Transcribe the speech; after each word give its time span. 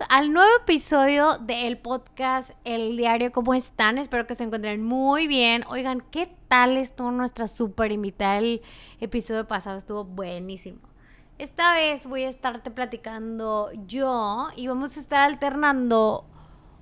al 0.00 0.32
nuevo 0.32 0.50
episodio 0.62 1.36
del 1.38 1.76
podcast 1.76 2.52
El 2.64 2.96
Diario. 2.96 3.30
¿Cómo 3.30 3.52
están? 3.52 3.98
Espero 3.98 4.26
que 4.26 4.34
se 4.34 4.44
encuentren 4.44 4.82
muy 4.82 5.26
bien. 5.26 5.64
Oigan, 5.68 6.00
¿qué 6.10 6.34
tal 6.48 6.78
estuvo 6.78 7.10
nuestra 7.10 7.46
super 7.46 7.92
invitada? 7.92 8.38
El 8.38 8.62
episodio 9.00 9.46
pasado 9.46 9.76
estuvo 9.76 10.04
buenísimo. 10.04 10.78
Esta 11.38 11.74
vez 11.74 12.06
voy 12.06 12.22
a 12.22 12.28
estarte 12.28 12.70
platicando 12.70 13.70
yo 13.86 14.48
y 14.56 14.68
vamos 14.68 14.96
a 14.96 15.00
estar 15.00 15.20
alternando 15.20 16.24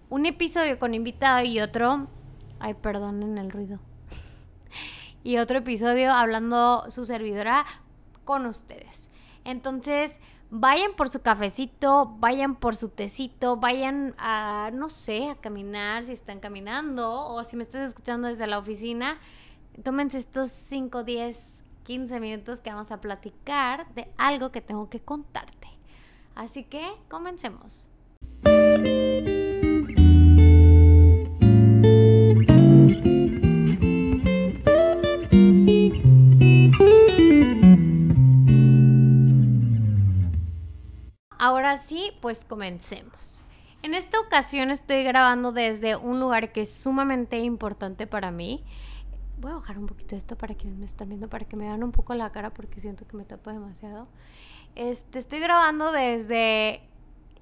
un 0.09 0.27
episodio 0.27 0.79
con 0.79 0.95
invitado 0.95 1.45
y 1.45 1.61
otro. 1.61 2.07
Ay, 2.61 2.75
perdonen 2.75 3.39
el 3.39 3.51
ruido. 3.51 3.81
y 5.25 5.39
otro 5.39 5.59
episodio 5.59 6.13
hablando 6.13 6.89
su 6.91 7.05
servidora 7.05 7.65
con 8.25 8.47
ustedes. 8.47 9.11
Entonces, 9.45 10.21
vayan 10.51 10.93
por 10.95 11.09
su 11.09 11.23
cafecito, 11.23 12.17
vayan 12.19 12.57
por 12.57 12.77
su 12.77 12.89
tecito, 12.89 13.57
vayan 13.57 14.15
a, 14.19 14.71
no 14.73 14.89
sé, 14.89 15.31
a 15.31 15.37
caminar 15.37 16.05
si 16.05 16.13
están 16.13 16.41
caminando 16.41 17.11
o 17.27 17.43
si 17.45 17.57
me 17.57 17.63
estás 17.63 17.89
escuchando 17.89 18.29
desde 18.29 18.47
la 18.47 18.59
oficina, 18.59 19.19
tómense 19.83 20.19
estos 20.19 20.51
5, 20.51 21.05
10, 21.05 21.63
15 21.85 22.21
minutos 22.21 22.61
que 22.61 22.71
vamos 22.71 22.91
a 22.91 23.01
platicar 23.01 23.93
de 23.95 24.09
algo 24.19 24.51
que 24.51 24.61
tengo 24.61 24.89
que 24.91 25.01
contarte. 25.01 25.69
Así 26.35 26.65
que 26.65 26.85
comencemos. 27.09 27.89
Ahora 41.71 41.83
pues 42.21 42.45
comencemos. 42.45 43.45
En 43.83 43.95
esta 43.95 44.19
ocasión 44.19 44.73
estoy 44.73 45.05
grabando 45.05 45.53
desde 45.53 45.95
un 45.95 46.19
lugar 46.19 46.51
que 46.51 46.63
es 46.63 46.75
sumamente 46.75 47.39
importante 47.39 48.09
para 48.09 48.33
mí. 48.33 48.65
Voy 49.39 49.53
a 49.53 49.55
bajar 49.55 49.79
un 49.79 49.87
poquito 49.87 50.17
esto 50.17 50.37
para 50.37 50.57
quienes 50.57 50.81
me 50.81 50.87
están 50.87 51.11
viendo, 51.11 51.29
para 51.29 51.45
que 51.45 51.55
me 51.55 51.67
vean 51.67 51.85
un 51.85 51.93
poco 51.93 52.15
la 52.15 52.33
cara 52.33 52.51
porque 52.51 52.81
siento 52.81 53.07
que 53.07 53.17
me 53.17 53.25
tapa 53.25 53.53
demasiado. 53.53 54.09
Este, 54.75 55.21
estoy 55.21 55.39
grabando 55.39 55.93
desde 55.93 56.81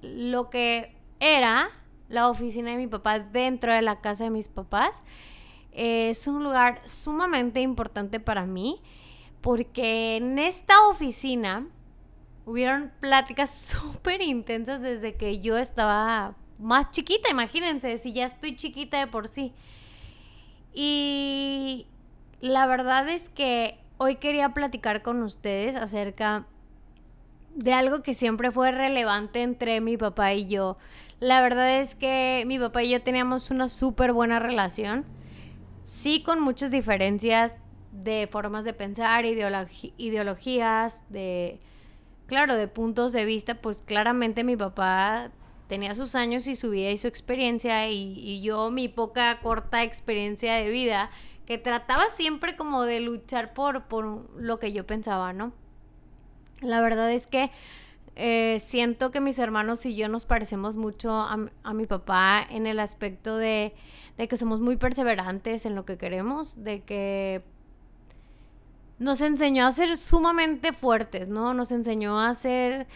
lo 0.03 0.51
que 0.51 0.95
era 1.19 1.69
la 2.07 2.29
oficina 2.29 2.69
de 2.69 2.77
mi 2.77 2.85
papá 2.87 3.17
dentro 3.17 3.73
de 3.73 3.81
la 3.81 3.99
casa 3.99 4.25
de 4.25 4.29
mis 4.29 4.47
papás. 4.47 5.03
Es 5.71 6.27
un 6.27 6.43
lugar 6.43 6.83
sumamente 6.85 7.61
importante 7.61 8.19
para 8.19 8.45
mí 8.45 8.79
porque 9.41 10.17
en 10.17 10.37
esta 10.37 10.87
oficina 10.87 11.65
hubieron 12.49 12.91
pláticas 12.99 13.53
súper 13.55 14.21
intensas 14.21 14.81
desde 14.81 15.15
que 15.15 15.39
yo 15.39 15.57
estaba 15.57 16.35
más 16.57 16.91
chiquita, 16.91 17.29
imagínense, 17.29 17.97
si 17.99 18.11
ya 18.11 18.25
estoy 18.25 18.55
chiquita 18.55 18.99
de 18.99 19.07
por 19.07 19.27
sí. 19.27 19.53
Y 20.73 21.87
la 22.41 22.65
verdad 22.65 23.07
es 23.07 23.29
que 23.29 23.77
hoy 23.97 24.15
quería 24.15 24.53
platicar 24.53 25.01
con 25.01 25.21
ustedes 25.23 25.75
acerca 25.75 26.47
de 27.55 27.73
algo 27.73 28.01
que 28.01 28.13
siempre 28.13 28.51
fue 28.51 28.71
relevante 28.71 29.41
entre 29.41 29.79
mi 29.79 29.95
papá 29.95 30.33
y 30.33 30.47
yo. 30.47 30.77
La 31.19 31.41
verdad 31.41 31.79
es 31.79 31.95
que 31.95 32.43
mi 32.47 32.59
papá 32.59 32.83
y 32.83 32.89
yo 32.89 33.01
teníamos 33.01 33.51
una 33.51 33.69
súper 33.69 34.11
buena 34.11 34.39
relación. 34.39 35.05
Sí, 35.83 36.23
con 36.23 36.41
muchas 36.41 36.71
diferencias 36.71 37.55
de 37.91 38.27
formas 38.31 38.65
de 38.65 38.73
pensar, 38.73 39.25
ideologías, 39.25 41.03
de 41.09 41.59
claro, 42.29 42.55
de 42.55 42.67
puntos 42.67 43.11
de 43.11 43.25
vista, 43.25 43.55
pues 43.55 43.79
claramente 43.79 44.43
mi 44.43 44.55
papá 44.55 45.31
tenía 45.67 45.95
sus 45.95 46.13
años 46.13 46.45
y 46.47 46.55
su 46.55 46.69
vida 46.69 46.91
y 46.91 46.97
su 46.97 47.07
experiencia 47.07 47.89
y, 47.89 48.41
yo 48.41 48.69
mi 48.69 48.87
poca 48.87 49.39
corta 49.41 49.83
experiencia 49.83 50.53
de 50.53 50.69
vida 50.69 51.09
que 51.45 51.57
trataba 51.57 52.07
siempre 52.09 52.55
como 52.55 52.83
de 52.83 52.99
luchar 52.99 53.53
por, 53.53 53.85
por 53.85 54.29
lo 54.39 54.59
que 54.59 54.71
yo 54.71 54.85
pensaba, 54.85 55.33
¿no? 55.33 55.51
La 56.61 56.81
verdad 56.81 57.11
es 57.11 57.25
que 57.25 57.49
eh, 58.15 58.59
siento 58.59 59.09
que 59.09 59.21
mis 59.21 59.39
hermanos 59.39 59.85
y 59.87 59.95
yo 59.95 60.07
nos 60.07 60.25
parecemos 60.25 60.75
mucho 60.75 61.11
a, 61.11 61.37
a 61.63 61.73
mi 61.73 61.87
papá 61.87 62.45
en 62.47 62.67
el 62.67 62.79
aspecto 62.79 63.37
de, 63.37 63.73
de 64.17 64.27
que 64.27 64.37
somos 64.37 64.59
muy 64.59 64.77
perseverantes 64.77 65.65
en 65.65 65.73
lo 65.73 65.83
que 65.85 65.97
queremos, 65.97 66.63
de 66.63 66.83
que 66.83 67.43
nos 68.99 69.21
enseñó 69.21 69.65
a 69.65 69.71
ser 69.71 69.97
sumamente 69.97 70.73
fuertes, 70.73 71.27
¿no? 71.27 71.53
Nos 71.53 71.71
enseñó 71.71 72.19
a 72.19 72.33
ser 72.33 72.87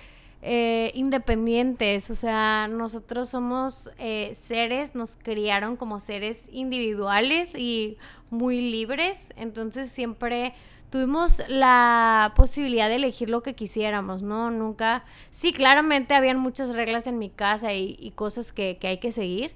eh, 0.41 0.91
independientes, 0.93 2.09
o 2.09 2.15
sea, 2.15 2.67
nosotros 2.67 3.29
somos 3.29 3.89
eh, 3.97 4.31
seres, 4.33 4.93
nos 4.93 5.15
criaron 5.15 5.77
como 5.77 6.01
seres 6.01 6.45
individuales 6.51 7.55
y 7.55 7.97
muy 8.29 8.59
libres, 8.59 9.29
entonces 9.37 9.89
siempre 9.89 10.53
tuvimos 10.89 11.41
la 11.47 12.33
posibilidad 12.35 12.89
de 12.89 12.95
elegir 12.95 13.29
lo 13.29 13.41
que 13.41 13.55
quisiéramos, 13.55 14.21
¿no? 14.21 14.51
Nunca, 14.51 15.05
sí, 15.29 15.53
claramente 15.53 16.13
habían 16.13 16.37
muchas 16.37 16.75
reglas 16.75 17.07
en 17.07 17.19
mi 17.19 17.29
casa 17.29 17.73
y, 17.73 18.11
cosas 18.15 18.51
que, 18.51 18.77
que 18.79 18.87
hay 18.87 18.97
que 18.97 19.13
seguir, 19.13 19.53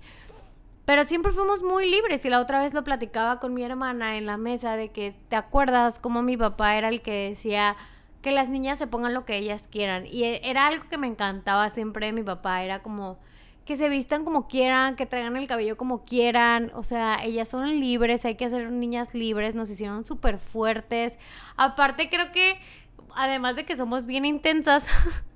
pero 0.87 1.03
siempre 1.03 1.33
fuimos 1.33 1.63
muy 1.63 1.91
libres 1.91 2.23
y 2.23 2.29
la 2.29 2.39
otra 2.39 2.61
vez 2.61 2.73
lo 2.73 2.85
platicaba 2.85 3.41
con 3.41 3.53
mi 3.53 3.61
hermana 3.61 4.17
en 4.17 4.25
la 4.25 4.37
mesa 4.37 4.77
de 4.77 4.87
que, 4.87 5.13
¿te 5.27 5.35
acuerdas 5.35 5.99
cómo 5.99 6.21
mi 6.21 6.37
papá 6.37 6.77
era 6.77 6.87
el 6.87 7.01
que 7.01 7.27
decía 7.27 7.75
que 8.21 8.31
las 8.31 8.49
niñas 8.49 8.79
se 8.79 8.87
pongan 8.87 9.13
lo 9.13 9.25
que 9.25 9.35
ellas 9.35 9.67
quieran? 9.69 10.05
Y 10.05 10.23
e, 10.23 10.49
era 10.49 10.65
algo 10.65 10.85
que 10.89 10.97
me 10.97 11.07
encantaba 11.07 11.69
siempre 11.71 12.05
de 12.05 12.13
mi 12.13 12.23
papá, 12.23 12.63
era 12.63 12.81
como 12.83 13.19
que 13.65 13.75
se 13.75 13.89
vistan 13.89 14.23
como 14.23 14.47
quieran, 14.47 14.95
que 14.95 15.05
traigan 15.05 15.35
el 15.35 15.45
cabello 15.45 15.75
como 15.75 16.05
quieran, 16.05 16.71
o 16.73 16.85
sea, 16.85 17.19
ellas 17.21 17.49
son 17.49 17.81
libres, 17.81 18.23
hay 18.23 18.35
que 18.35 18.49
ser 18.49 18.71
niñas 18.71 19.13
libres, 19.13 19.55
nos 19.55 19.69
hicieron 19.69 20.05
súper 20.05 20.39
fuertes. 20.39 21.17
Aparte 21.57 22.09
creo 22.09 22.31
que, 22.31 22.61
además 23.13 23.57
de 23.57 23.65
que 23.65 23.75
somos 23.75 24.05
bien 24.05 24.23
intensas 24.23 24.85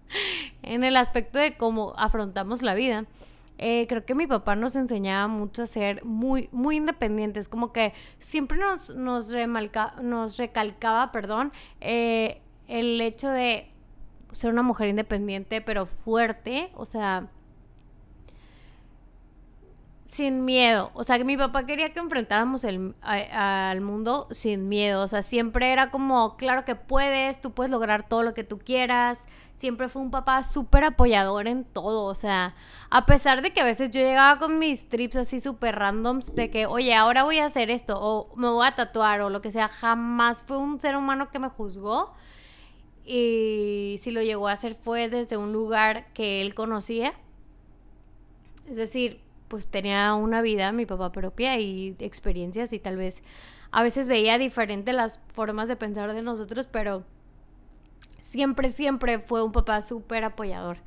en 0.63 0.85
el 0.85 0.95
aspecto 0.95 1.39
de 1.39 1.57
cómo 1.57 1.93
afrontamos 1.97 2.61
la 2.61 2.73
vida, 2.73 3.03
eh, 3.63 3.85
creo 3.87 4.03
que 4.03 4.15
mi 4.15 4.25
papá 4.25 4.55
nos 4.55 4.75
enseñaba 4.75 5.27
mucho 5.27 5.61
a 5.61 5.67
ser 5.67 6.03
muy, 6.03 6.49
muy 6.51 6.77
independientes, 6.77 7.47
como 7.47 7.71
que 7.71 7.93
siempre 8.17 8.57
nos, 8.57 8.89
nos, 8.89 9.29
nos 10.01 10.37
recalcaba, 10.37 11.11
perdón, 11.11 11.53
eh, 11.79 12.41
el 12.67 12.99
hecho 12.99 13.29
de 13.29 13.69
ser 14.31 14.51
una 14.51 14.63
mujer 14.63 14.89
independiente, 14.89 15.61
pero 15.61 15.85
fuerte, 15.85 16.71
o 16.73 16.87
sea, 16.87 17.27
sin 20.11 20.43
miedo. 20.43 20.91
O 20.93 21.05
sea, 21.05 21.17
que 21.17 21.23
mi 21.23 21.37
papá 21.37 21.65
quería 21.65 21.93
que 21.93 21.99
enfrentáramos 21.99 22.65
el, 22.65 22.95
al 23.01 23.79
mundo 23.79 24.27
sin 24.31 24.67
miedo. 24.67 25.03
O 25.03 25.07
sea, 25.07 25.21
siempre 25.21 25.71
era 25.71 25.89
como, 25.89 26.35
claro 26.35 26.65
que 26.65 26.75
puedes, 26.75 27.39
tú 27.39 27.53
puedes 27.53 27.71
lograr 27.71 28.07
todo 28.07 28.21
lo 28.21 28.33
que 28.33 28.43
tú 28.43 28.59
quieras 28.59 29.25
siempre 29.55 29.89
fue 29.89 30.01
un 30.01 30.09
papá 30.09 30.41
súper 30.41 30.83
apoyador 30.83 31.47
en 31.47 31.65
todo, 31.65 32.05
o 32.05 32.15
sea, 32.15 32.55
a 32.89 33.05
pesar 33.05 33.43
de 33.43 33.53
que 33.53 33.61
a 33.61 33.63
veces 33.63 33.91
yo 33.91 34.01
llegaba 34.01 34.39
con 34.39 34.57
mis 34.57 34.89
trips 34.89 35.17
así 35.17 35.39
súper 35.39 35.75
randoms 35.75 36.33
de 36.33 36.49
que, 36.49 36.65
oye, 36.65 36.95
ahora 36.95 37.21
voy 37.21 37.37
a 37.37 37.45
hacer 37.45 37.69
esto, 37.69 37.95
o 38.01 38.35
me 38.35 38.47
voy 38.47 38.65
a 38.65 38.75
tatuar, 38.75 39.21
o 39.21 39.29
lo 39.29 39.39
que 39.43 39.51
sea, 39.51 39.67
jamás 39.67 40.41
fue 40.41 40.57
un 40.57 40.81
ser 40.81 40.95
humano 40.95 41.29
que 41.29 41.37
me 41.37 41.49
juzgó. 41.49 42.11
Y 43.05 43.97
si 43.99 44.09
lo 44.09 44.23
llegó 44.23 44.47
a 44.47 44.53
hacer 44.53 44.73
fue 44.73 45.09
desde 45.09 45.37
un 45.37 45.53
lugar 45.53 46.11
que 46.13 46.41
él 46.41 46.55
conocía. 46.55 47.13
Es 48.67 48.77
decir, 48.77 49.21
pues 49.51 49.67
tenía 49.67 50.13
una 50.13 50.41
vida, 50.41 50.71
mi 50.71 50.85
papá 50.85 51.11
propia 51.11 51.59
y 51.59 51.93
experiencias 51.99 52.71
y 52.71 52.79
tal 52.79 52.95
vez 52.95 53.21
a 53.71 53.83
veces 53.83 54.07
veía 54.07 54.37
diferente 54.37 54.93
las 54.93 55.19
formas 55.33 55.67
de 55.67 55.75
pensar 55.75 56.13
de 56.13 56.21
nosotros, 56.21 56.69
pero 56.71 57.03
siempre, 58.17 58.69
siempre 58.69 59.19
fue 59.19 59.43
un 59.43 59.51
papá 59.51 59.81
súper 59.81 60.23
apoyador. 60.23 60.77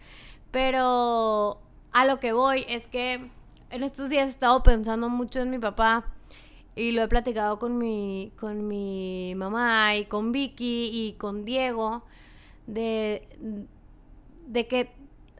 Pero 0.51 1.61
a 1.93 2.07
lo 2.07 2.21
que 2.21 2.33
voy 2.33 2.65
es 2.67 2.89
que 2.89 3.31
en 3.69 3.83
estos 3.83 4.09
días 4.09 4.29
he 4.29 4.31
estado 4.31 4.63
pensando 4.63 5.11
mucho 5.11 5.41
en 5.41 5.51
mi 5.51 5.59
papá 5.59 6.07
y 6.75 6.93
lo 6.93 7.03
he 7.03 7.09
platicado 7.09 7.59
con 7.59 7.77
mi, 7.77 8.33
con 8.41 8.67
mi 8.67 9.35
mamá 9.37 9.95
y 9.95 10.07
con 10.07 10.33
Vicky 10.33 10.89
y 10.91 11.13
con 11.19 11.45
Diego 11.45 12.03
de, 12.67 13.29
de 14.47 14.67
que, 14.67 14.91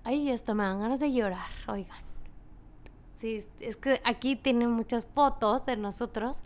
ay, 0.03 0.31
hasta 0.31 0.53
me 0.53 0.65
dan 0.65 0.81
ganas 0.81 1.01
de 1.01 1.11
llorar, 1.11 1.49
oigan. 1.69 2.14
Es 3.25 3.77
que 3.77 4.03
aquí 4.05 4.37
tienen 4.37 4.71
muchas 4.71 5.07
fotos 5.07 5.65
de 5.65 5.77
nosotros 5.77 6.43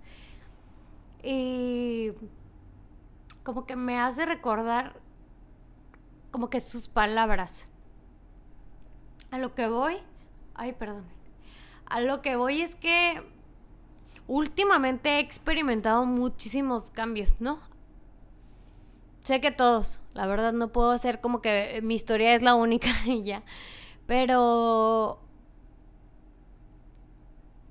y 1.23 2.13
como 3.43 3.67
que 3.67 3.75
me 3.75 3.99
hace 3.99 4.25
recordar 4.27 5.01
como 6.31 6.51
que 6.51 6.61
sus 6.61 6.87
palabras. 6.87 7.65
A 9.33 9.39
lo 9.39 9.55
que 9.55 9.69
voy, 9.69 9.99
ay, 10.55 10.73
perdón. 10.73 11.05
A 11.87 12.01
lo 12.01 12.23
que 12.23 12.37
voy 12.37 12.63
es 12.63 12.77
que 12.77 13.23
últimamente 14.29 15.17
he 15.17 15.19
experimentado 15.19 16.07
muchísimos 16.07 16.91
cambios, 16.91 17.41
¿no? 17.41 17.59
Sé 19.25 19.41
que 19.41 19.51
todos, 19.51 20.01
la 20.15 20.27
verdad 20.27 20.53
no 20.53 20.69
puedo 20.69 20.93
hacer 20.93 21.21
como 21.21 21.43
que 21.43 21.81
mi 21.83 21.95
historia 21.95 22.35
es 22.35 22.43
la 22.43 22.55
única 22.55 22.89
y 23.07 23.25
ya. 23.25 23.43
Pero 24.07 25.28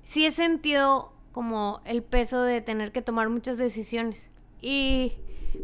sí 0.08 0.24
he 0.24 0.30
sentido 0.30 1.12
como 1.32 1.82
el 1.84 2.02
peso 2.02 2.42
de 2.42 2.62
tener 2.62 2.92
que 2.92 3.02
tomar 3.02 3.28
muchas 3.28 3.58
decisiones. 3.58 4.30
Y 4.62 5.12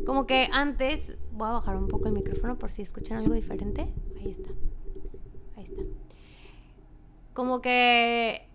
como 0.05 0.26
que 0.26 0.50
antes, 0.52 1.17
voy 1.32 1.49
a 1.49 1.52
bajar 1.52 1.76
un 1.76 1.88
poco 1.88 2.08
el 2.08 2.12
micrófono 2.12 2.58
por 2.58 2.70
si 2.70 2.82
escuchan 2.82 3.19
algo 3.19 3.32
diferente. 3.32 3.91
Ahí 4.19 4.31
está. 4.31 4.50
Ahí 5.56 5.64
está. 5.64 5.82
Como 7.32 7.62
que 7.62 8.46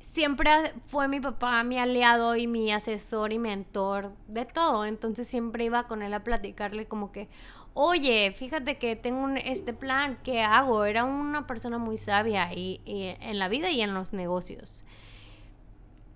siempre 0.00 0.48
fue 0.86 1.08
mi 1.08 1.20
papá 1.20 1.62
mi 1.64 1.78
aliado 1.78 2.36
y 2.36 2.46
mi 2.46 2.70
asesor 2.70 3.32
y 3.32 3.40
mentor 3.40 4.12
de 4.28 4.44
todo. 4.44 4.84
Entonces 4.84 5.26
siempre 5.26 5.64
iba 5.64 5.88
con 5.88 6.02
él 6.02 6.14
a 6.14 6.22
platicarle 6.22 6.86
como 6.86 7.10
que, 7.10 7.28
oye, 7.80 8.34
fíjate 8.36 8.76
que 8.76 8.96
tengo 8.96 9.28
este 9.36 9.72
plan, 9.72 10.18
¿qué 10.24 10.42
hago? 10.42 10.84
Era 10.84 11.04
una 11.04 11.46
persona 11.46 11.78
muy 11.78 11.96
sabia 11.96 12.52
y, 12.52 12.80
en 12.84 13.38
la 13.38 13.48
vida 13.48 13.70
y 13.70 13.82
en 13.82 13.94
los 13.94 14.12
negocios. 14.12 14.84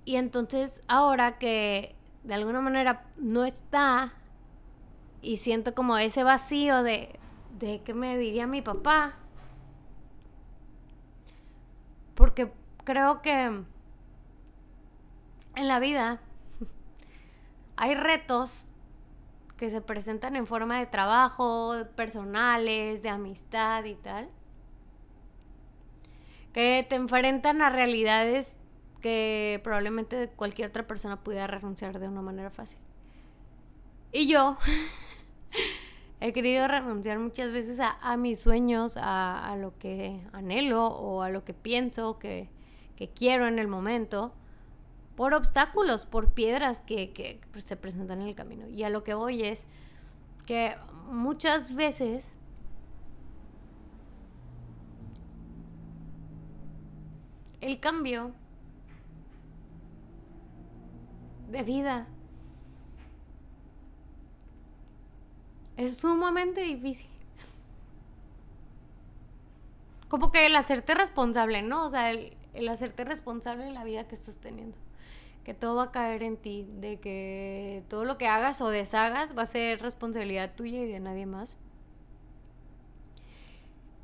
Y 0.05 0.17
entonces 0.17 0.73
ahora 0.89 1.39
que 1.39 1.95
de 2.25 2.35
alguna 2.35 2.61
manera 2.61 3.05
no 3.17 3.45
está 3.45 4.13
y 5.21 5.37
siento 5.37 5.73
como 5.73 5.97
ese 5.99 6.25
vacío 6.25 6.83
de, 6.83 7.17
de 7.61 7.81
qué 7.83 7.95
me 7.95 8.19
diría 8.19 8.49
mi 8.49 8.61
papá, 8.61 9.15
porque 12.17 12.53
creo 12.83 13.23
que 13.23 13.63
en 15.55 15.69
la 15.69 15.79
vida 15.79 16.19
hay 17.77 17.95
retos 17.95 18.67
que 19.63 19.71
se 19.71 19.81
presentan 19.81 20.35
en 20.35 20.49
forma 20.49 20.81
de 20.81 20.87
trabajo, 20.87 21.73
personales, 21.95 23.01
de 23.01 23.09
amistad 23.11 23.85
y 23.85 23.95
tal, 23.95 24.29
que 26.53 26.85
te 26.89 26.97
enfrentan 26.97 27.63
a 27.63 27.71
realidades 27.71 28.59
que 29.01 29.61
probablemente 29.63 30.31
cualquier 30.31 30.71
otra 30.71 30.89
persona 30.89 31.23
pudiera 31.23 31.47
renunciar 31.47 32.01
de 32.01 32.09
una 32.09 32.23
manera 32.23 32.51
fácil. 32.51 32.81
Y 34.11 34.27
yo 34.27 34.59
he 36.21 36.33
querido 36.33 36.67
renunciar 36.67 37.21
muchas 37.21 37.53
veces 37.53 37.79
a, 37.79 38.17
mis 38.17 38.41
sueños, 38.41 38.95
a, 38.97 39.55
lo 39.61 39.79
que 39.79 40.27
anhelo 40.33 40.87
o 40.87 41.23
a 41.23 41.31
lo 41.31 41.45
que 41.45 41.55
pienso 41.55 42.19
que, 42.19 42.49
quiero 43.15 43.47
en 43.47 43.61
el 43.61 43.69
momento 43.69 44.35
por 45.17 45.35
obstáculos, 45.35 46.07
por 46.07 46.33
piedras 46.33 46.81
que, 46.81 47.41
se 47.59 47.77
presentan 47.77 48.23
en 48.23 48.29
el 48.29 48.35
camino. 48.35 48.69
Y 48.69 48.83
a 48.83 48.91
lo 48.91 49.05
que 49.05 49.15
voy 49.15 49.43
es 49.43 49.67
que 50.47 50.77
muchas 51.11 51.75
veces 51.75 52.33
el 57.61 57.79
cambio 57.79 58.33
de 61.51 61.63
vida 61.63 62.07
es 65.77 65.99
sumamente 65.99 66.63
difícil. 66.63 67.11
Como 70.09 70.31
que 70.31 70.47
el 70.47 70.57
hacerte 70.57 70.95
responsable, 70.95 71.63
¿no? 71.63 71.87
O 71.87 71.91
sea, 71.91 72.11
el, 72.11 72.37
el 72.53 72.69
hacerte 72.69 73.05
responsable 73.05 73.65
de 73.65 73.73
la 73.73 73.85
vida 73.85 74.09
que 74.09 74.15
estás 74.15 74.37
teniendo 74.37 74.77
que 75.45 75.55
todo 75.55 75.75
va 75.77 75.85
a 75.85 75.91
caer 75.91 76.23
en 76.23 76.37
ti, 76.37 76.67
de 76.69 77.01
que 77.01 77.83
todo 77.89 78.05
lo 78.05 78.17
que 78.17 78.27
hagas 78.27 78.61
o 78.61 78.69
deshagas 78.69 79.37
va 79.37 79.43
a 79.43 79.47
ser 79.47 79.81
responsabilidad 79.81 80.55
tuya 80.55 80.79
y 80.81 80.87
de 80.87 81.01
nadie 81.01 81.27
más. 81.27 81.57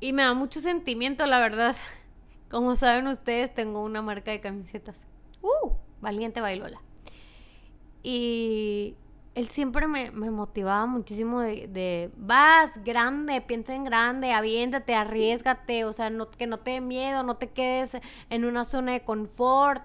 Y 0.01 0.13
me 0.13 0.23
da 0.23 0.33
mucho 0.33 0.59
sentimiento, 0.59 1.25
la 1.25 1.39
verdad. 1.39 1.75
Como 2.49 2.75
saben 2.75 3.07
ustedes, 3.07 3.53
tengo 3.53 3.83
una 3.83 4.01
marca 4.01 4.31
de 4.31 4.39
camisetas. 4.39 4.95
¡Uh! 5.41 5.71
Valiente 6.01 6.41
Bailola. 6.41 6.81
Y 8.01 8.95
él 9.35 9.47
siempre 9.47 9.87
me, 9.87 10.11
motivaba 10.11 10.85
muchísimo 10.85 11.41
de, 11.41 11.67
de, 11.67 12.11
vas 12.17 12.83
grande, 12.83 13.41
piensa 13.41 13.75
en 13.75 13.83
grande, 13.83 14.31
aviéntate, 14.31 14.95
arriesgate, 14.95 15.85
o 15.85 15.93
sea, 15.93 16.09
no, 16.09 16.29
que 16.31 16.47
no 16.47 16.59
te 16.59 16.71
dé 16.71 16.81
miedo, 16.81 17.23
no 17.23 17.37
te 17.37 17.49
quedes 17.49 17.97
en 18.29 18.45
una 18.45 18.65
zona 18.65 18.93
de 18.93 19.03
confort 19.03 19.83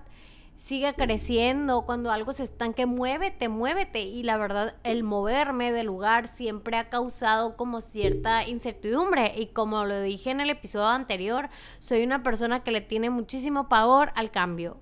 sigue 0.56 0.94
creciendo, 0.94 1.82
cuando 1.82 2.10
algo 2.10 2.32
se 2.32 2.44
estanque, 2.44 2.86
muévete, 2.86 3.48
muévete. 3.48 4.02
Y 4.02 4.22
la 4.22 4.36
verdad, 4.36 4.74
el 4.82 5.02
moverme 5.02 5.72
de 5.72 5.84
lugar 5.84 6.26
siempre 6.26 6.76
ha 6.76 6.88
causado 6.88 7.56
como 7.56 7.80
cierta 7.80 8.46
incertidumbre. 8.46 9.34
Y 9.36 9.46
como 9.48 9.84
lo 9.84 10.00
dije 10.00 10.30
en 10.30 10.40
el 10.40 10.50
episodio 10.50 10.86
anterior, 10.86 11.48
soy 11.78 12.04
una 12.04 12.22
persona 12.22 12.62
que 12.62 12.70
le 12.70 12.80
tiene 12.80 13.10
muchísimo 13.10 13.68
pavor 13.68 14.12
al 14.14 14.30
cambio. 14.30 14.76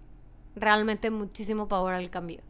Realmente 0.54 1.10
muchísimo 1.10 1.68
pavor 1.68 1.94
al 1.94 2.10
cambio. 2.10 2.42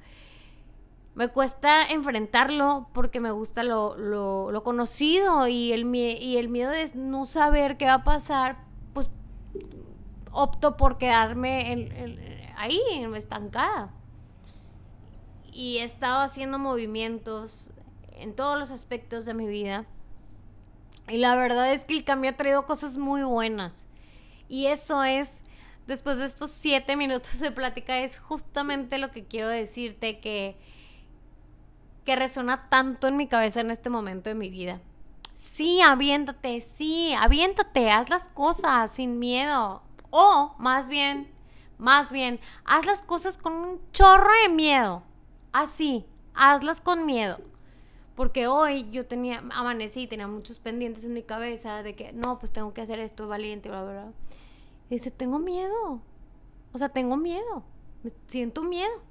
Me 1.15 1.29
cuesta 1.29 1.87
enfrentarlo 1.91 2.89
porque 2.95 3.21
me 3.21 3.31
gusta 3.31 3.63
lo, 3.63 3.97
lo, 3.97 4.63
conocido 4.65 5.47
y 5.47 5.73
el, 5.73 5.85
miedo 5.85 6.71
de 6.71 6.91
no 6.95 7.27
saber 7.27 7.77
qué 7.77 7.85
va 7.85 7.95
a 7.95 8.05
pasar, 8.05 8.65
pues 8.95 9.11
opto 10.31 10.79
por 10.79 10.97
quedarme 10.97 11.73
en 11.73 12.42
ahí, 12.57 12.81
estancada. 13.15 13.93
Y 15.53 15.79
he 15.79 15.85
estado 15.85 16.21
haciendo 16.21 16.59
movimientos 16.59 17.71
en 18.13 18.35
todos 18.35 18.59
los 18.59 18.71
aspectos 18.71 19.25
de 19.25 19.35
mi 19.35 19.47
vida. 19.47 19.85
Y 21.09 21.19
la 21.19 21.37
verdad 21.37 21.73
es 21.73 21.85
que 21.85 21.95
el 21.95 22.05
cambio 22.05 22.31
ha 22.31 22.37
traído 22.37 22.65
cosas 22.67 22.97
muy 22.97 23.23
buenas. 23.23 23.85
Y 24.49 24.67
eso 24.67 25.03
es, 25.03 25.41
después 25.87 26.19
de 26.19 26.27
estos 26.27 26.51
siete 26.51 26.97
minutos 26.97 27.41
de 27.41 27.51
plática, 27.51 27.99
es 27.99 28.19
justamente 28.19 28.99
lo 28.99 29.11
que 29.11 29.25
quiero 29.25 29.49
decirte 29.49 30.21
que, 30.21 30.57
que 32.05 32.17
resona 32.17 32.69
tanto 32.69 33.09
en 33.09 33.17
mi 33.17 33.27
cabeza 33.27 33.61
en 33.61 33.71
este 33.71 33.91
momento 33.91 34.31
de 34.31 34.35
mi 34.35 34.51
vida. 34.51 34.81
Sí, 35.35 35.81
aviéntate, 35.81 36.61
sí, 36.61 37.15
aviéntate, 37.19 37.91
haz 37.91 38.09
las 38.11 38.29
cosas 38.29 38.91
sin 38.93 39.19
miedo. 39.19 39.83
O 40.11 40.55
más 40.59 40.89
bien, 40.89 41.32
más 41.83 42.13
bien, 42.13 42.39
haz 42.65 42.87
las 42.87 43.03
cosas 43.03 43.37
con 43.37 43.55
un 43.55 43.81
chorro 43.91 44.31
de 44.45 44.55
miedo. 44.55 45.03
Así, 45.51 46.07
hazlas 46.33 46.81
con 46.81 47.07
miedo. 47.07 47.41
Porque 48.15 48.47
hoy 48.47 48.89
yo 48.93 49.05
tenía, 49.05 49.43
amanecí, 49.51 50.07
tenía 50.07 50.29
muchos 50.29 50.61
pendientes 50.61 51.05
en 51.05 51.13
mi 51.13 51.25
cabeza 51.25 51.83
de 51.83 51.97
que, 51.97 52.13
no, 52.13 52.39
pues 52.39 52.53
tengo 52.53 52.73
que 52.73 52.83
hacer 52.83 53.01
esto, 53.01 53.27
valiente, 53.27 53.69
bla, 53.69 53.83
bla, 53.83 53.93
bla. 53.93 54.13
Y 54.91 54.95
dice, 54.95 55.11
tengo 55.11 55.41
miedo. 55.41 56.01
O 56.73 56.79
sea, 56.79 56.89
tengo 56.91 57.17
miedo. 57.17 57.65
siento 58.29 58.63
miedo. 58.63 59.03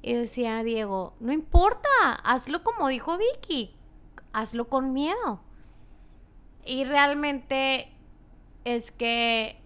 Y 0.00 0.14
decía 0.14 0.62
Diego, 0.62 1.12
no 1.20 1.32
importa, 1.32 1.88
hazlo 2.24 2.64
como 2.64 2.88
dijo 2.88 3.18
Vicky, 3.18 3.76
hazlo 4.32 4.70
con 4.70 4.94
miedo. 4.94 5.42
Y 6.64 6.84
realmente 6.84 7.92
es 8.64 8.90
que 8.90 9.62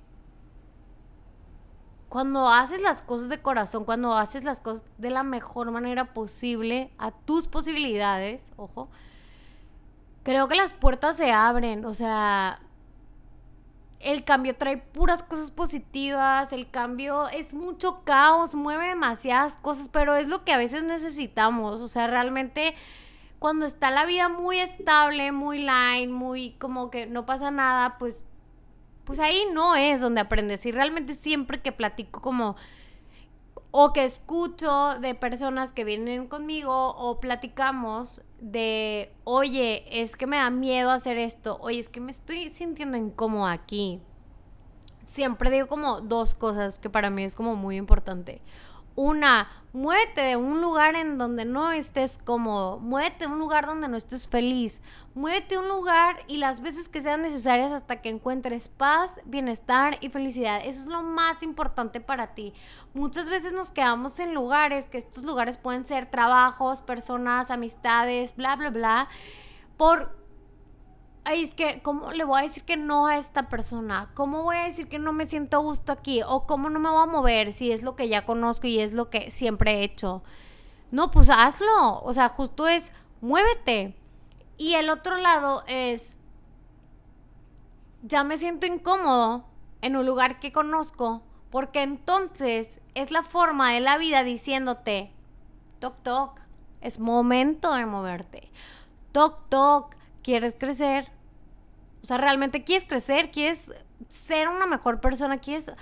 cuando 2.09 2.49
haces 2.49 2.81
las 2.81 3.03
cosas 3.03 3.29
de 3.29 3.41
corazón, 3.41 3.85
cuando 3.85 4.15
haces 4.15 4.45
las 4.45 4.61
cosas 4.61 4.85
de 4.97 5.11
la 5.11 5.23
mejor 5.23 5.71
manera 5.71 6.15
posible 6.15 6.91
a 6.99 7.11
tus 7.11 7.49
posibilidades, 7.49 8.53
ojo, 8.57 8.89
creo 10.23 10.49
que 10.49 10.55
las 10.55 10.73
puertas 10.73 11.17
se 11.17 11.33
abren, 11.33 11.85
o 11.85 11.93
sea, 11.95 12.61
el 14.01 14.25
cambio 14.25 14.57
trae 14.57 14.79
puras 14.79 15.23
cosas 15.23 15.51
positivas, 15.51 16.53
el 16.53 16.71
cambio 16.71 17.29
es 17.29 17.53
mucho 17.53 18.03
caos, 18.05 18.55
mueve 18.55 18.89
demasiadas 18.89 19.57
cosas, 19.57 19.89
pero 19.89 20.17
es 20.17 20.29
lo 20.29 20.45
que 20.45 20.53
a 20.53 20.59
veces 20.59 20.85
necesitamos, 20.85 21.81
o 21.81 21.89
sea, 21.89 22.07
realmente 22.07 22.75
cuando 23.39 23.67
está 23.67 23.91
la 23.91 24.05
vida 24.05 24.29
muy 24.29 24.59
estable, 24.59 25.31
muy 25.33 25.59
line, 25.59 26.09
muy 26.09 26.53
como 26.53 26.91
que 26.91 27.07
no 27.07 27.27
pasa 27.27 27.51
nada, 27.51 27.99
pues 27.99 28.25
pues 29.09 29.21
ahí 29.21 29.45
no 29.55 29.75
es 29.75 30.03
donde 30.03 30.21
aprendes. 30.21 30.67
Y 30.67 30.71
realmente 30.71 31.15
siempre 31.15 31.63
que 31.63 31.73
platico 31.73 32.21
como 32.21 32.57
o 33.71 33.95
que 33.95 34.05
escucho 34.05 34.99
de 35.01 35.15
personas 35.15 35.73
que 35.73 35.85
vienen 35.85 36.29
conmigo 36.29 36.91
o 36.91 37.19
platicamos 37.19 38.21
de, 38.39 39.11
oye, 39.25 40.03
es 40.03 40.15
que 40.15 40.27
me 40.27 40.37
da 40.37 40.51
miedo 40.51 40.91
hacer 40.91 41.17
esto, 41.17 41.57
oye, 41.63 41.79
es 41.79 41.89
que 41.89 42.01
me 42.01 42.11
estoy 42.11 42.51
sintiendo 42.51 42.99
incómodo 42.99 43.47
aquí. 43.47 44.03
Siempre 45.07 45.51
digo 45.51 45.69
como 45.69 46.03
dos 46.03 46.35
cosas 46.35 46.79
que 46.79 46.91
para 46.91 47.09
mí 47.09 47.25
es 47.25 47.35
como 47.35 47.57
muy 47.57 47.79
importante. 47.79 48.43
Una, 49.01 49.47
muévete 49.73 50.23
de 50.23 50.35
un 50.35 50.61
lugar 50.61 50.97
en 50.97 51.19
donde 51.19 51.45
no 51.45 51.71
estés 51.71 52.19
cómodo, 52.19 52.81
muévete 52.81 53.27
de 53.29 53.33
un 53.33 53.39
lugar 53.39 53.65
donde 53.65 53.87
no 53.87 53.97
estés 53.97 54.27
feliz, 54.27 54.83
muévete 55.15 55.55
de 55.55 55.61
un 55.61 55.69
lugar 55.69 56.25
y 56.27 56.39
las 56.39 56.63
veces 56.63 56.89
que 56.89 57.01
sean 57.01 57.23
necesarias 57.23 57.71
hasta 57.71 58.03
que 58.03 58.09
encuentres 58.09 58.69
paz, 58.69 59.21
bienestar 59.25 59.99
y 60.01 60.09
felicidad. 60.09 60.63
Eso 60.65 60.81
es 60.81 60.87
lo 60.89 61.05
más 61.05 61.45
importante 61.45 62.01
para 62.01 62.35
ti. 62.35 62.55
Muchas 62.93 63.29
veces 63.29 63.53
nos 63.53 63.71
quedamos 63.71 64.19
en 64.19 64.35
lugares, 64.35 64.87
que 64.87 64.99
estos 64.99 65.23
lugares 65.23 65.59
pueden 65.59 65.87
ser 65.87 66.11
trabajos, 66.11 66.83
personas, 66.83 67.53
amistades, 67.53 68.35
bla, 68.35 68.57
bla, 68.57 68.71
bla, 68.71 69.09
por 69.77 70.18
ay, 71.29 71.43
es 71.43 71.55
que, 71.55 71.83
¿cómo 71.83 72.11
le 72.13 72.25
voy 72.25 72.39
a 72.39 72.43
decir 72.43 72.65
que 72.65 72.79
no 72.79 73.07
a 73.07 73.19
esta 73.19 73.51
persona? 73.51 74.11
¿Cómo 74.15 74.45
voy 74.45 74.57
a 74.57 74.65
decir 74.65 74.89
que 74.89 74.99
no 74.99 75.13
me 75.13 75.27
siento 75.27 75.59
a 75.59 75.61
gusto 75.61 75.93
aquí? 75.93 76.23
¿O 76.27 76.47
cómo 76.47 76.71
no 76.71 76.81
me 76.81 76.89
voy 76.89 77.03
a 77.03 77.07
mover 77.07 77.53
si 77.53 77.71
es 77.71 77.83
lo 77.83 77.97
que 77.97 78.09
ya 78.09 78.25
conozco 78.25 78.67
y 78.67 78.79
es 78.79 78.93
lo 78.93 79.11
que 79.11 79.31
siempre 79.31 79.73
he 79.73 79.85
hecho? 79.85 80.23
No, 80.91 81.11
pues 81.11 81.29
hazlo. 81.29 82.01
O 82.03 82.15
sea, 82.15 82.31
justo 82.31 82.67
es, 82.67 82.93
muévete. 83.21 83.95
Y 84.57 84.75
el 84.75 84.89
otro 84.89 85.19
lado 85.19 85.65
es, 85.67 86.17
ya 88.03 88.25
me 88.25 88.39
siento 88.39 88.67
incómodo 88.67 89.45
en 89.83 89.97
un 89.97 90.07
lugar 90.07 90.41
que 90.41 90.51
conozco, 90.51 91.21
porque 91.51 91.83
entonces 91.83 92.81
es 92.95 93.11
la 93.11 93.23
forma 93.23 93.73
de 93.73 93.81
la 93.81 93.99
vida 93.99 94.25
diciéndote, 94.25 95.13
toc 95.79 96.01
toc, 96.03 96.41
es 96.81 96.99
momento 96.99 97.75
de 97.75 97.85
moverte. 97.85 98.51
Toc 99.13 99.47
toc, 99.51 99.95
¿quieres 100.23 100.57
crecer? 100.59 101.18
O 102.03 102.07
sea, 102.07 102.19
realmente 102.19 102.65
quieres 102.65 102.87
crecer, 102.87 103.31
quieres 103.31 103.73
ser 104.09 104.49
una 104.49 104.67
mejor 104.67 105.01
persona, 105.01 105.39
quieres 105.39 105.73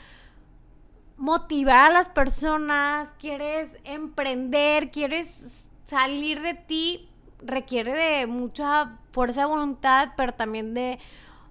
motivar 1.16 1.90
a 1.90 1.92
las 1.92 2.08
personas, 2.08 3.14
quieres 3.18 3.78
emprender, 3.84 4.90
quieres 4.90 5.70
salir 5.84 6.42
de 6.42 6.54
ti, 6.54 7.08
requiere 7.40 7.92
de 7.92 8.26
mucha 8.26 8.98
fuerza 9.12 9.42
de 9.42 9.46
voluntad, 9.46 10.10
pero 10.16 10.34
también 10.34 10.74
de 10.74 10.98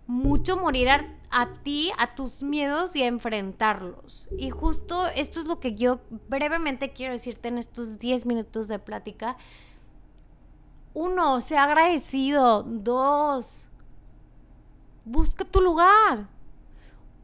mucho 0.07 0.57
morir 0.57 0.89
a, 0.89 1.53
ti, 1.63 1.91
a 1.97 2.15
tus 2.15 2.43
miedos 2.43 2.95
y 2.95 3.03
a 3.03 3.07
enfrentarlos. 3.07 4.29
Y 4.37 4.49
justo 4.49 5.07
esto 5.15 5.39
es 5.39 5.45
lo 5.45 5.59
que 5.59 5.73
yo 5.73 5.99
brevemente 6.29 6.93
quiero 6.93 7.13
decirte 7.13 7.47
en 7.47 7.57
estos 7.57 7.97
10 7.99 8.25
minutos 8.25 8.67
de 8.67 8.79
plática. 8.79 9.37
Uno, 10.93 11.41
sea 11.41 11.63
agradecido. 11.63 12.63
Dos, 12.63 13.69
busca 15.05 15.45
tu 15.45 15.61
lugar 15.61 16.27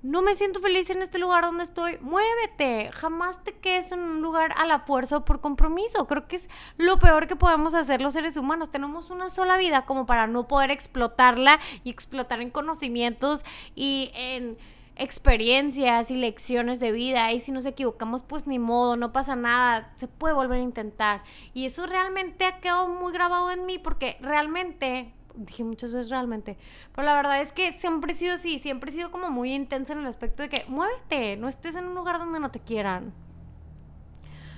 no 0.03 0.23
me 0.23 0.33
siento 0.33 0.59
feliz 0.61 0.89
en 0.89 1.01
este 1.03 1.19
lugar 1.19 1.43
donde 1.43 1.63
estoy, 1.63 2.00
muévete. 2.01 2.91
Jamás 2.91 3.43
te 3.43 3.53
quedes 3.53 3.91
en 3.91 4.00
un 4.00 4.21
lugar 4.21 4.51
a 4.57 4.65
la 4.65 4.79
fuerza 4.79 5.17
o 5.17 5.25
por 5.25 5.41
compromiso. 5.41 6.07
Creo 6.07 6.27
que 6.27 6.38
es 6.38 6.50
lo 6.77 6.97
peor 6.97 7.27
que 7.27 7.35
podemos 7.35 7.75
hacer 7.75 8.01
los 8.01 8.13
seres 8.13 8.35
humanos. 8.35 8.71
Tenemos 8.71 9.11
una 9.11 9.29
sola 9.29 9.57
vida 9.57 9.85
como 9.85 10.07
para 10.07 10.25
no 10.25 10.47
poder 10.47 10.71
explotarla 10.71 11.59
y 11.83 11.91
explotar 11.91 12.41
en 12.41 12.50
conocimientos 12.50 13.45
y 13.75 14.11
en 14.15 14.57
experiencias 14.95 16.11
y 16.11 16.15
lecciones 16.15 16.79
de 16.79 16.91
vida 16.91 17.31
y 17.31 17.39
si 17.39 17.51
nos 17.51 17.65
equivocamos 17.65 18.23
pues 18.23 18.45
ni 18.45 18.59
modo, 18.59 18.97
no 18.97 19.13
pasa 19.13 19.35
nada, 19.35 19.93
se 19.95 20.07
puede 20.07 20.33
volver 20.33 20.59
a 20.59 20.63
intentar 20.63 21.23
y 21.53 21.65
eso 21.65 21.88
realmente 21.88 22.45
ha 22.45 22.59
quedado 22.59 22.88
muy 22.89 23.13
grabado 23.13 23.50
en 23.51 23.65
mí 23.65 23.79
porque 23.79 24.17
realmente 24.19 25.13
dije 25.35 25.63
muchas 25.63 25.91
veces 25.91 26.09
realmente, 26.09 26.57
pero 26.93 27.05
la 27.05 27.15
verdad 27.15 27.41
es 27.41 27.53
que 27.53 27.71
siempre 27.71 28.13
he 28.13 28.15
sido 28.15 28.35
así, 28.35 28.59
siempre 28.59 28.89
he 28.89 28.93
sido 28.93 29.11
como 29.11 29.29
muy 29.29 29.53
intensa 29.53 29.93
en 29.93 30.00
el 30.00 30.07
aspecto 30.07 30.43
de 30.43 30.50
que 30.50 30.65
muévete, 30.67 31.38
no 31.38 31.47
estés 31.47 31.75
en 31.75 31.88
un 31.88 31.95
lugar 31.95 32.19
donde 32.19 32.39
no 32.39 32.51
te 32.51 32.59
quieran. 32.59 33.13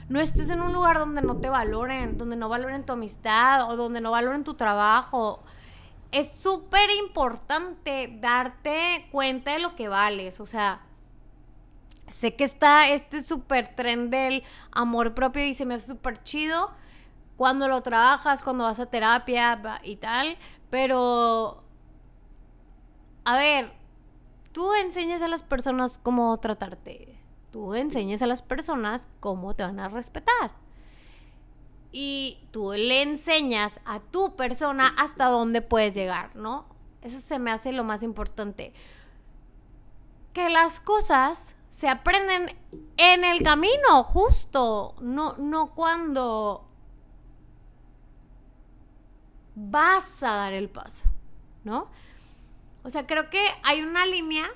No 0.09 0.19
estés 0.19 0.49
en 0.49 0.61
un 0.61 0.73
lugar 0.73 0.99
donde 0.99 1.21
no 1.21 1.37
te 1.37 1.49
valoren, 1.49 2.17
donde 2.17 2.35
no 2.35 2.49
valoren 2.49 2.85
tu 2.85 2.93
amistad 2.93 3.69
o 3.69 3.77
donde 3.77 4.01
no 4.01 4.11
valoren 4.11 4.43
tu 4.43 4.55
trabajo. 4.55 5.43
Es 6.11 6.35
súper 6.35 6.89
importante 6.91 8.17
darte 8.19 9.07
cuenta 9.11 9.53
de 9.53 9.59
lo 9.59 9.75
que 9.75 9.87
vales. 9.87 10.41
O 10.41 10.45
sea, 10.45 10.81
sé 12.09 12.35
que 12.35 12.43
está 12.43 12.89
este 12.89 13.21
súper 13.21 13.75
tren 13.75 14.09
del 14.09 14.43
amor 14.71 15.13
propio 15.13 15.45
y 15.45 15.53
se 15.53 15.65
me 15.65 15.75
hace 15.75 15.87
súper 15.87 16.21
chido 16.21 16.71
cuando 17.37 17.67
lo 17.67 17.81
trabajas, 17.81 18.43
cuando 18.43 18.65
vas 18.65 18.79
a 18.79 18.85
terapia 18.85 19.59
y 19.83 19.95
tal, 19.95 20.37
pero, 20.73 21.61
a 23.25 23.37
ver, 23.37 23.71
tú 24.53 24.73
enseñas 24.73 25.21
a 25.21 25.27
las 25.27 25.43
personas 25.43 25.99
cómo 26.01 26.35
tratarte. 26.39 27.15
Tú 27.51 27.75
enseñas 27.75 28.23
a 28.23 28.25
las 28.25 28.41
personas 28.41 29.07
cómo 29.19 29.53
te 29.53 29.61
van 29.61 29.79
a 29.79 29.87
respetar. 29.87 30.49
Y 31.91 32.39
tú 32.49 32.71
le 32.71 33.03
enseñas 33.03 33.79
a 33.85 33.99
tu 33.99 34.35
persona 34.35 34.95
hasta 34.97 35.27
dónde 35.27 35.61
puedes 35.61 35.93
llegar, 35.93 36.35
¿no? 36.35 36.65
Eso 37.03 37.19
se 37.19 37.37
me 37.37 37.51
hace 37.51 37.71
lo 37.71 37.83
más 37.83 38.01
importante. 38.01 38.73
Que 40.33 40.49
las 40.49 40.79
cosas 40.79 41.55
se 41.69 41.87
aprenden 41.87 42.57
en 42.97 43.23
el 43.23 43.43
camino, 43.43 44.03
justo, 44.03 44.95
no, 45.01 45.37
no 45.37 45.75
cuando 45.75 46.67
vas 49.55 50.23
a 50.23 50.35
dar 50.35 50.53
el 50.53 50.69
paso, 50.69 51.05
¿no? 51.63 51.87
O 52.83 52.89
sea, 52.89 53.07
creo 53.07 53.29
que 53.29 53.41
hay 53.63 53.81
una 53.81 54.05
línea 54.05 54.49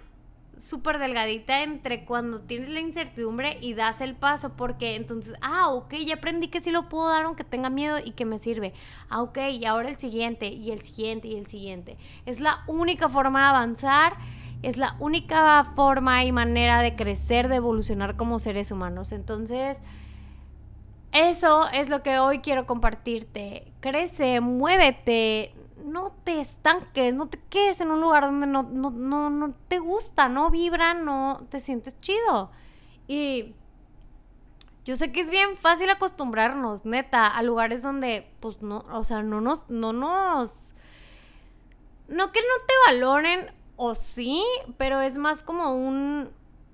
súper 0.57 0.97
delgadita 0.97 1.63
entre 1.63 2.03
cuando 2.03 2.41
tienes 2.41 2.69
la 2.69 2.79
incertidumbre 2.79 3.57
y 3.61 3.73
das 3.73 4.01
el 4.01 4.15
paso, 4.15 4.53
porque 4.55 4.95
entonces, 4.95 5.35
ah, 5.41 5.69
ok, 5.69 5.93
ya 6.05 6.15
aprendí 6.15 6.47
que 6.47 6.59
sí 6.59 6.71
lo 6.71 6.89
puedo 6.89 7.09
dar 7.09 7.23
aunque 7.23 7.43
tenga 7.43 7.69
miedo 7.69 7.99
y 8.03 8.11
que 8.11 8.25
me 8.25 8.39
sirve. 8.39 8.73
Ah, 9.09 9.21
ok, 9.21 9.37
y 9.53 9.65
ahora 9.65 9.89
el 9.89 9.97
siguiente, 9.97 10.47
y 10.47 10.71
el 10.71 10.81
siguiente, 10.81 11.27
y 11.27 11.35
el 11.35 11.47
siguiente. 11.47 11.97
Es 12.25 12.39
la 12.39 12.63
única 12.67 13.07
forma 13.07 13.41
de 13.41 13.47
avanzar, 13.47 14.17
es 14.63 14.77
la 14.77 14.95
única 14.99 15.63
forma 15.75 16.23
y 16.23 16.31
manera 16.31 16.81
de 16.81 16.95
crecer, 16.95 17.47
de 17.47 17.57
evolucionar 17.57 18.15
como 18.15 18.39
seres 18.39 18.71
humanos. 18.71 19.11
Entonces, 19.11 19.77
eso 21.17 21.67
es 21.69 21.89
lo 21.89 22.03
que 22.03 22.19
hoy 22.19 22.39
quiero 22.39 22.65
compartirte. 22.65 23.71
Crece, 23.79 24.39
muévete, 24.41 25.53
no 25.83 26.11
te 26.23 26.39
estanques, 26.39 27.13
no 27.13 27.27
te 27.27 27.39
quedes 27.49 27.81
en 27.81 27.91
un 27.91 28.01
lugar 28.01 28.23
donde 28.23 28.47
no, 28.47 28.63
no, 28.63 28.91
no, 28.91 29.29
no 29.29 29.53
te 29.67 29.79
gusta, 29.79 30.29
no 30.29 30.49
vibra, 30.49 30.93
no 30.93 31.45
te 31.49 31.59
sientes 31.59 31.99
chido. 32.01 32.51
Y 33.07 33.55
yo 34.85 34.95
sé 34.95 35.11
que 35.11 35.21
es 35.21 35.29
bien 35.29 35.57
fácil 35.57 35.89
acostumbrarnos, 35.89 36.85
neta, 36.85 37.27
a 37.27 37.41
lugares 37.41 37.81
donde, 37.81 38.29
pues 38.39 38.61
no, 38.61 38.85
o 38.91 39.03
sea, 39.03 39.23
no 39.23 39.41
nos, 39.41 39.69
no 39.69 39.93
nos, 39.93 40.73
no 42.07 42.31
que 42.31 42.41
no 42.41 42.65
te 42.65 42.73
valoren, 42.87 43.51
o 43.75 43.95
sí, 43.95 44.43
pero 44.77 45.01
es 45.01 45.17
más 45.17 45.43
como 45.43 45.73
un, 45.73 46.29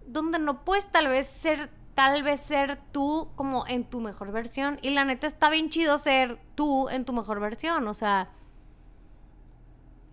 donde 0.06 0.40
no 0.40 0.64
puedes 0.64 0.92
tal 0.92 1.08
vez 1.08 1.28
ser 1.28 1.70
tal 1.96 2.24
vez 2.24 2.40
ser 2.40 2.80
tú 2.92 3.30
como 3.36 3.68
en 3.68 3.84
tu 3.84 4.02
mejor 4.02 4.32
versión. 4.32 4.80
Y 4.82 4.92
la 4.92 5.06
neta 5.06 5.28
está 5.28 5.50
bien 5.50 5.70
chido 5.70 5.98
ser 5.98 6.40
tú 6.56 6.90
en 6.90 7.06
tu 7.06 7.14
mejor 7.14 7.40
versión. 7.40 7.88
O 7.88 7.94
sea, 7.94 8.30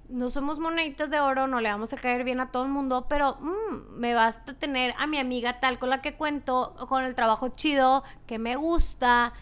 no 0.09 0.29
somos 0.29 0.59
moneditas 0.59 1.11
de 1.11 1.21
oro, 1.21 1.47
no 1.47 1.61
le 1.61 1.71
vamos 1.71 1.93
a 1.93 1.97
caer 1.97 2.25
bien 2.25 2.41
a 2.41 2.51
todo 2.51 2.65
el 2.65 2.69
mundo, 2.69 3.07
pero 3.09 3.37
mm, 3.41 3.99
me 3.99 4.15
basta 4.15 4.55
tener 4.55 4.95
a 4.99 5.07
mi 5.07 5.19
amiga 5.19 5.61
tal 5.61 5.79
con 5.79 5.91
la 5.91 6.03
que 6.03 6.15
cuento, 6.15 6.75
con 6.89 7.05
el 7.05 7.15
trabajo 7.15 7.49
chido, 7.49 8.03
que 8.27 8.39
me 8.39 8.57
gusta. 8.57 9.33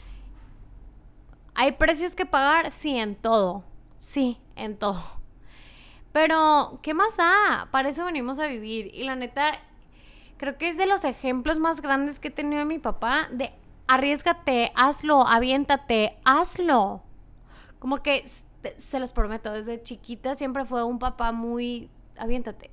¿Hay 1.55 1.73
precios 1.73 2.15
que 2.15 2.27
pagar? 2.27 2.71
Sí, 2.71 2.97
en 2.97 3.17
todo. 3.17 3.65
Sí, 3.97 4.39
en 4.55 4.79
todo. 4.79 5.03
Pero, 6.13 6.79
¿qué 6.83 6.95
más 6.95 7.17
da? 7.17 7.69
Para 7.71 7.89
eso 7.89 8.05
venimos 8.05 8.39
a 8.39 8.47
vivir. 8.47 8.91
Y 8.95 9.05
la 9.05 9.17
neta, 9.17 9.53
creo 10.39 10.57
que 10.57 10.69
es 10.69 10.77
de 10.77 10.87
los 10.87 11.05
ejemplos 11.05 11.59
más 11.59 11.83
grandes 11.83 12.19
que 12.19 12.29
he 12.29 12.31
tenido 12.31 12.61
de 12.61 12.65
mi 12.65 12.79
papá 12.79 13.29
de 13.31 13.53
arriesgate, 13.87 14.73
hazlo, 14.75 15.27
aviéntate, 15.27 16.17
hazlo. 16.25 17.03
Como 17.79 17.99
que 17.99 18.25
se 18.77 19.01
los 19.01 19.13
prometo, 19.13 19.53
desde 19.53 19.83
chiquita 19.83 20.35
siempre 20.35 20.65
fue 20.65 20.83
un 20.85 20.99
papá 20.99 21.33
muy 21.33 21.91
aviéntate. 22.17 22.71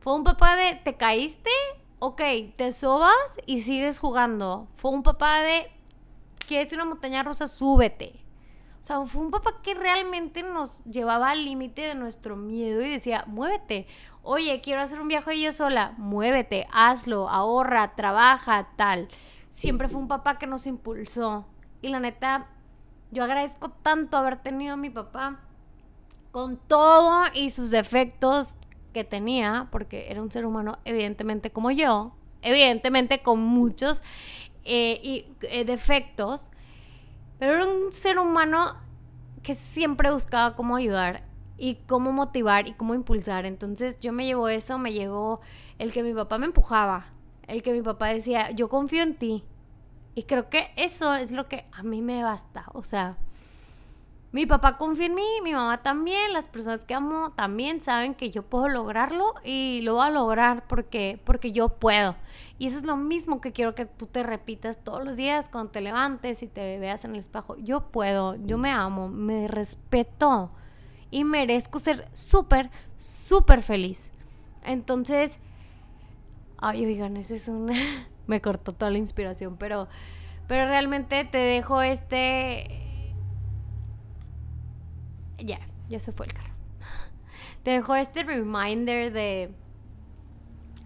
Fue 0.00 0.14
un 0.14 0.24
papá 0.24 0.56
de 0.56 0.74
te 0.76 0.96
caíste, 0.96 1.50
ok, 1.98 2.20
te 2.56 2.72
sobas 2.72 3.14
y 3.46 3.62
sigues 3.62 3.98
jugando. 3.98 4.68
Fue 4.74 4.90
un 4.90 5.02
papá 5.02 5.40
de 5.42 5.70
quieres 6.46 6.72
una 6.72 6.84
montaña 6.84 7.22
rusa, 7.22 7.46
súbete. 7.46 8.20
O 8.82 8.84
sea, 8.84 9.04
fue 9.06 9.22
un 9.22 9.30
papá 9.30 9.62
que 9.62 9.74
realmente 9.74 10.42
nos 10.42 10.76
llevaba 10.84 11.30
al 11.30 11.44
límite 11.44 11.82
de 11.82 11.94
nuestro 11.94 12.34
miedo 12.34 12.82
y 12.82 12.90
decía, 12.90 13.24
muévete. 13.28 13.86
Oye, 14.24 14.60
quiero 14.60 14.82
hacer 14.82 15.00
un 15.00 15.08
viaje 15.08 15.40
yo 15.40 15.52
sola. 15.52 15.94
Muévete, 15.96 16.68
hazlo, 16.72 17.28
ahorra, 17.28 17.94
trabaja, 17.96 18.68
tal. 18.76 19.08
Siempre 19.50 19.88
fue 19.88 20.00
un 20.00 20.08
papá 20.08 20.38
que 20.38 20.46
nos 20.46 20.66
impulsó. 20.66 21.44
Y 21.80 21.88
la 21.88 21.98
neta, 21.98 22.46
yo 23.10 23.24
agradezco 23.24 23.70
tanto 23.70 24.16
haber 24.16 24.38
tenido 24.40 24.74
a 24.74 24.76
mi 24.76 24.90
papá 24.90 25.40
con 26.30 26.56
todo 26.56 27.24
y 27.34 27.50
sus 27.50 27.70
defectos 27.70 28.48
que 28.92 29.04
tenía, 29.04 29.68
porque 29.72 30.06
era 30.08 30.22
un 30.22 30.30
ser 30.30 30.46
humano 30.46 30.78
evidentemente 30.84 31.50
como 31.50 31.70
yo, 31.70 32.12
evidentemente 32.42 33.22
con 33.22 33.40
muchos 33.40 34.02
eh, 34.64 35.00
y, 35.02 35.26
eh, 35.42 35.64
defectos, 35.64 36.48
pero 37.38 37.54
era 37.54 37.66
un 37.66 37.92
ser 37.92 38.18
humano 38.18 38.76
que 39.42 39.54
siempre 39.54 40.10
buscaba 40.10 40.54
cómo 40.54 40.76
ayudar 40.76 41.24
y 41.62 41.76
cómo 41.86 42.10
motivar 42.10 42.66
y 42.66 42.72
cómo 42.72 42.92
impulsar. 42.92 43.46
Entonces 43.46 43.96
yo 44.00 44.12
me 44.12 44.26
llevo 44.26 44.48
eso, 44.48 44.78
me 44.78 44.92
llevo 44.92 45.40
el 45.78 45.92
que 45.92 46.02
mi 46.02 46.12
papá 46.12 46.36
me 46.36 46.46
empujaba, 46.46 47.06
el 47.46 47.62
que 47.62 47.72
mi 47.72 47.82
papá 47.82 48.08
decía, 48.08 48.50
yo 48.50 48.68
confío 48.68 49.04
en 49.04 49.14
ti. 49.14 49.44
Y 50.16 50.24
creo 50.24 50.50
que 50.50 50.72
eso 50.74 51.14
es 51.14 51.30
lo 51.30 51.46
que 51.46 51.66
a 51.70 51.84
mí 51.84 52.02
me 52.02 52.24
basta. 52.24 52.64
O 52.74 52.82
sea, 52.82 53.16
mi 54.32 54.44
papá 54.44 54.76
confía 54.76 55.06
en 55.06 55.14
mí, 55.14 55.24
mi 55.44 55.52
mamá 55.52 55.84
también, 55.84 56.32
las 56.32 56.48
personas 56.48 56.84
que 56.84 56.94
amo 56.94 57.30
también 57.30 57.80
saben 57.80 58.16
que 58.16 58.32
yo 58.32 58.42
puedo 58.42 58.68
lograrlo 58.68 59.32
y 59.44 59.82
lo 59.84 59.94
voy 59.94 60.06
a 60.08 60.10
lograr 60.10 60.66
porque, 60.66 61.20
porque 61.22 61.52
yo 61.52 61.68
puedo. 61.68 62.16
Y 62.58 62.66
eso 62.66 62.78
es 62.78 62.82
lo 62.82 62.96
mismo 62.96 63.40
que 63.40 63.52
quiero 63.52 63.76
que 63.76 63.86
tú 63.86 64.06
te 64.06 64.24
repitas 64.24 64.82
todos 64.82 65.04
los 65.04 65.14
días 65.14 65.48
cuando 65.48 65.70
te 65.70 65.80
levantes 65.80 66.42
y 66.42 66.48
te 66.48 66.80
veas 66.80 67.04
en 67.04 67.12
el 67.12 67.20
espejo. 67.20 67.54
Yo 67.56 67.92
puedo, 67.92 68.34
yo 68.34 68.58
me 68.58 68.72
amo, 68.72 69.08
me 69.08 69.46
respeto 69.46 70.50
y 71.12 71.22
merezco 71.22 71.78
ser 71.78 72.08
súper, 72.12 72.70
súper 72.96 73.62
feliz. 73.62 74.10
Entonces, 74.64 75.36
ay, 76.58 76.84
oigan, 76.84 77.16
ese 77.16 77.36
es 77.36 77.46
un... 77.46 77.70
me 78.26 78.40
cortó 78.40 78.72
toda 78.72 78.90
la 78.90 78.98
inspiración, 78.98 79.56
pero, 79.56 79.86
pero 80.48 80.66
realmente 80.66 81.24
te 81.24 81.38
dejo 81.38 81.82
este 81.82 82.82
ya, 85.38 85.60
ya 85.88 86.00
se 86.00 86.12
fue 86.12 86.26
el 86.26 86.32
carro. 86.32 86.54
Te 87.62 87.72
dejo 87.72 87.94
este 87.94 88.22
reminder 88.22 89.12
de 89.12 89.54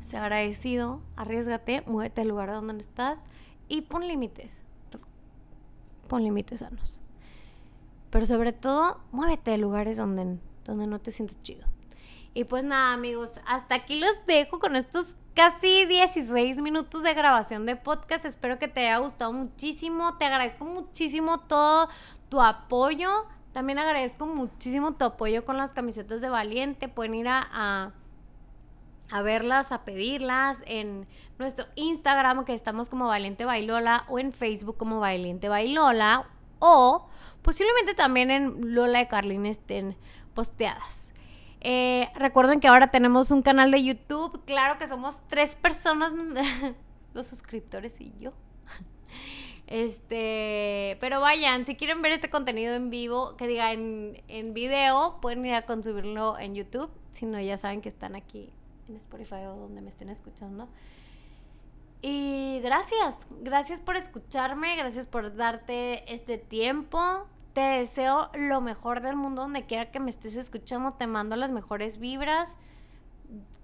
ser 0.00 0.20
agradecido, 0.20 1.00
arriesgate, 1.16 1.82
muévete 1.86 2.22
al 2.22 2.28
lugar 2.28 2.50
donde 2.50 2.82
estás 2.82 3.20
y 3.68 3.82
pon 3.82 4.06
límites. 4.06 4.50
Pon 6.08 6.22
límites 6.22 6.60
sanos. 6.60 7.00
Pero 8.16 8.24
sobre 8.24 8.54
todo, 8.54 8.98
muévete 9.12 9.50
de 9.50 9.58
lugares 9.58 9.98
donde, 9.98 10.38
donde 10.64 10.86
no 10.86 10.98
te 10.98 11.10
sientes 11.10 11.36
chido. 11.42 11.66
Y 12.32 12.44
pues 12.44 12.64
nada, 12.64 12.94
amigos, 12.94 13.38
hasta 13.44 13.74
aquí 13.74 14.00
los 14.00 14.24
dejo 14.24 14.58
con 14.58 14.74
estos 14.74 15.16
casi 15.34 15.84
16 15.84 16.62
minutos 16.62 17.02
de 17.02 17.12
grabación 17.12 17.66
de 17.66 17.76
podcast. 17.76 18.24
Espero 18.24 18.58
que 18.58 18.68
te 18.68 18.80
haya 18.80 18.96
gustado 19.00 19.34
muchísimo. 19.34 20.16
Te 20.16 20.24
agradezco 20.24 20.64
muchísimo 20.64 21.40
todo 21.40 21.90
tu 22.30 22.40
apoyo 22.40 23.26
también 23.52 23.78
agradezco 23.78 24.24
muchísimo 24.24 24.94
tu 24.94 25.04
apoyo 25.04 25.44
con 25.44 25.58
las 25.58 25.74
camisetas 25.74 26.22
de 26.22 26.30
Valiente. 26.30 26.88
Pueden 26.88 27.16
ir 27.16 27.28
a, 27.28 27.92
a, 29.10 29.22
verlas, 29.22 29.72
a 29.72 29.84
pedirlas 29.84 30.62
en 30.66 31.06
nuestro 31.38 31.66
Instagram, 31.74 32.46
que 32.46 32.54
estamos 32.54 32.88
como 32.88 33.08
Valiente 33.08 33.44
Bailola, 33.44 34.06
o 34.08 34.18
en 34.18 34.32
Facebook 34.32 34.78
como 34.78 35.00
Valiente 35.00 35.50
Bailola, 35.50 36.30
o 36.60 37.08
posiblemente 37.46 37.94
también 37.94 38.32
en 38.32 38.74
Lola 38.74 38.98
de 38.98 39.06
Carlin 39.06 39.46
estén 39.46 39.96
posteadas. 40.34 41.12
Eh, 41.60 42.08
recuerden 42.16 42.58
que 42.58 42.66
ahora 42.66 42.90
tenemos 42.90 43.30
un 43.30 43.40
canal 43.40 43.70
de 43.70 43.84
YouTube. 43.84 44.44
Claro 44.44 44.78
que 44.78 44.88
somos 44.88 45.22
tres 45.28 45.54
personas, 45.54 46.12
los 47.14 47.26
suscriptores 47.28 48.00
y 48.00 48.12
yo. 48.18 48.32
Este, 49.68 50.96
pero 51.00 51.20
vayan, 51.20 51.66
si 51.66 51.76
quieren 51.76 52.02
ver 52.02 52.12
este 52.12 52.30
contenido 52.30 52.74
en 52.74 52.90
vivo, 52.90 53.36
que 53.36 53.46
diga 53.46 53.72
en, 53.72 54.22
en 54.28 54.52
video, 54.52 55.18
pueden 55.20 55.44
ir 55.44 55.54
a 55.54 55.62
consumirlo 55.62 56.38
en 56.38 56.54
YouTube. 56.54 56.90
Si 57.12 57.26
no, 57.26 57.40
ya 57.40 57.58
saben 57.58 57.80
que 57.80 57.88
están 57.88 58.16
aquí 58.16 58.52
en 58.88 58.96
Spotify 58.96 59.44
o 59.46 59.56
donde 59.56 59.80
me 59.82 59.90
estén 59.90 60.08
escuchando. 60.08 60.68
Y 62.02 62.60
gracias, 62.60 63.26
gracias 63.40 63.80
por 63.80 63.96
escucharme, 63.96 64.76
gracias 64.76 65.06
por 65.06 65.34
darte 65.34 66.12
este 66.12 66.38
tiempo. 66.38 67.26
Te 67.56 67.62
deseo 67.62 68.28
lo 68.34 68.60
mejor 68.60 69.00
del 69.00 69.16
mundo 69.16 69.40
donde 69.40 69.64
quiera 69.64 69.90
que 69.90 69.98
me 69.98 70.10
estés 70.10 70.36
escuchando. 70.36 70.92
Te 70.92 71.06
mando 71.06 71.36
las 71.36 71.52
mejores 71.52 71.96
vibras. 71.96 72.58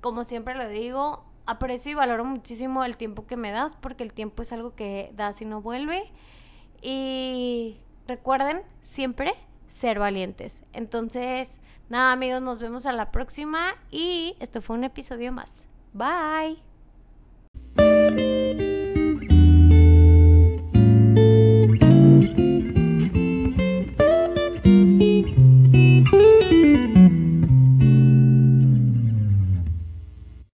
Como 0.01 0.25
siempre 0.25 0.55
lo 0.55 0.67
digo, 0.67 1.27
aprecio 1.45 1.93
y 1.93 1.95
valoro 1.95 2.25
muchísimo 2.25 2.85
el 2.85 2.97
tiempo 2.97 3.27
que 3.27 3.37
me 3.37 3.51
das 3.51 3.77
porque 3.77 4.03
el 4.03 4.15
tiempo 4.15 4.41
es 4.41 4.51
algo 4.51 4.75
que 4.75 5.13
das 5.15 5.43
y 5.43 5.45
no 5.45 5.61
vuelve. 5.61 6.11
Y 6.81 7.83
recuerden 8.07 8.63
siempre 8.81 9.35
ser 9.69 9.99
valientes. 9.99 10.63
Entonces, 10.73 11.59
nada 11.91 12.13
amigos, 12.13 12.41
nos 12.41 12.61
vemos 12.61 12.87
a 12.87 12.93
la 12.93 13.13
próxima 13.13 13.75
y 13.91 14.37
esto 14.41 14.63
fue 14.63 14.77
un 14.77 14.85
episodio 14.85 15.33
más. 15.33 15.69
Bye. 15.93 16.63